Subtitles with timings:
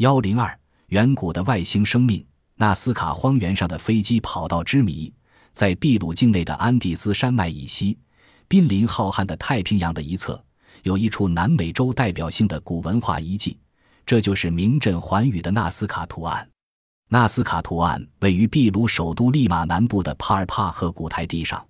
[0.00, 2.24] 幺零二，远古的外星生命。
[2.54, 5.12] 纳斯卡荒原上的飞机跑道之谜，
[5.52, 7.98] 在秘鲁境内的安第斯山脉以西，
[8.48, 10.42] 濒临浩瀚的太平洋的一侧，
[10.84, 13.58] 有一处南美洲代表性的古文化遗迹，
[14.06, 16.48] 这就是名震寰宇的纳斯卡图案。
[17.10, 21.62] 纳斯卡图案位于秘鲁首都利马南部的帕尔帕河谷台地上，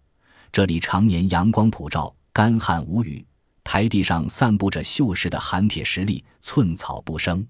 [0.53, 3.27] 这里常年阳光普照，干旱无雨，
[3.65, 7.45] 台地上散布着锈蚀的含铁石粒，寸草不生。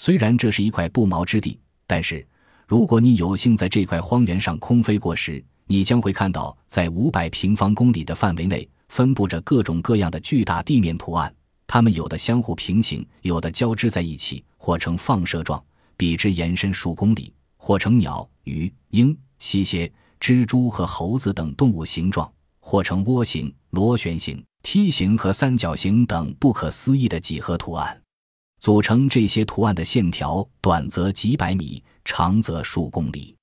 [0.00, 2.24] 虽然这是一块不毛之地，但是。
[2.68, 11.34] 如果你有幸在这块荒原上空飞过时，你将会看到，在五百平方公里的范围内，分布着各种各样的巨大地面图案。
[11.66, 15.60] 它们有的相互平行，有的交织在一起，或呈放射状，
[15.96, 22.24] 笔直延伸数公里；或成鸟、鱼、鹰、溪蟹、蜘蛛和猴子等动物形状；
[22.60, 28.00] 或成涡形、螺旋形、梯形和三角形等不可思议的几何图案。
[28.58, 31.82] 组成这些图案的线条，短则几百米。
[32.10, 33.36] 长则数公里，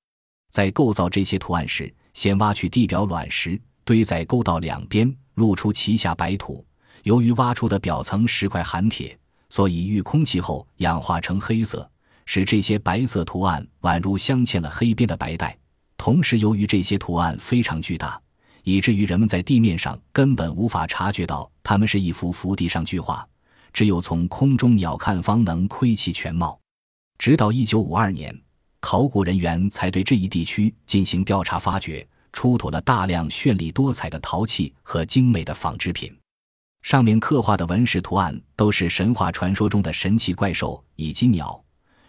[0.50, 6.66] 在构造这些图案时，先挖去地表卵石，堆在沟道两边，露出其下白土。
[7.04, 9.16] 由于挖出的表层石块含铁，
[9.52, 11.88] 所以遇空气后氧化成黑色，
[12.26, 15.56] 使这些白色图案宛如镶嵌了黑边的白带。
[15.96, 18.20] 同时，由于这些图案非常巨大，
[18.64, 23.24] 以至于人们在地面上根本无法察觉到它们是一幅幅地上巨画，
[23.76, 26.58] 只有从空中鸟瞰方能窥其全貌。
[27.18, 28.34] 直到一九五二年。
[28.80, 36.16] 考古人员才对这一地区进行调查，发掘出土了大量绚丽多彩的陶器和精美的纺织品，
[36.84, 41.60] 上面刻画的纹饰图案都是神话传说中的神奇怪兽以及鸟、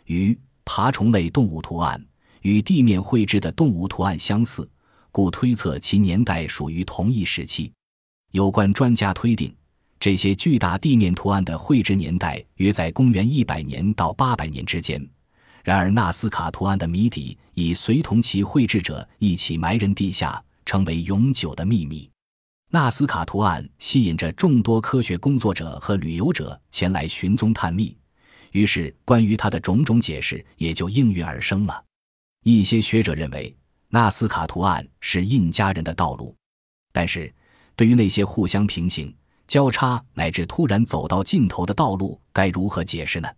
[0.04, 1.98] 鱼、爬虫类动物图案，
[2.42, 4.68] 与地面绘制的动物图案相似，
[5.10, 7.72] 故推测其年代属于同一时期。
[8.32, 9.56] 有关专家推定，
[9.98, 15.04] 这些巨大地面图案的绘制年代约在公元一百年到八百年之间。
[15.64, 22.08] 然而，纳斯卡图案的谜底已随同其绘制者一起埋人地下，成为永久的秘密。
[22.70, 27.96] 纳斯卡图案吸引着众多科学工作者和旅游者前来寻踪探秘，
[28.52, 31.84] 于是关于它的种种解释也就应运而生了。
[32.44, 33.52] 一些学者认为，
[33.88, 36.32] 纳斯卡图案是印加人的道路，
[36.92, 37.32] 但是
[37.74, 39.12] 对于那些互相平行、
[39.46, 43.28] 交叉乃至突然走到尽头的道路，该如何解释呢？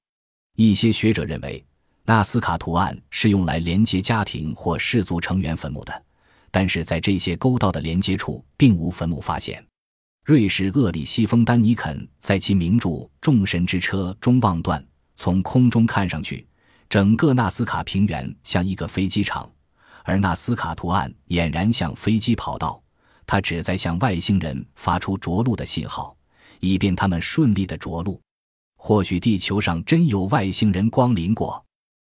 [0.57, 1.65] 一些学者认为。
[2.05, 6.03] 纳斯卡图案是用来连接家庭或氏族成员坟墓的，
[6.51, 9.63] 但是在这些沟道的连接处并无坟墓发现。
[10.25, 12.89] 瑞士厄里西风丹尼肯在其名著
[13.21, 14.83] 《众神之车》中望断，
[15.17, 16.47] 从空中看上去，
[16.89, 19.47] 整个纳斯卡平原像一个飞机场，
[20.03, 22.83] 而纳斯卡图案俨然像飞机跑道，
[23.28, 26.16] 它只在向外星人发出着陆的信号，
[26.61, 28.19] 以便他们顺利的着陆。
[28.78, 31.62] 或许地球上真有外星人光临过。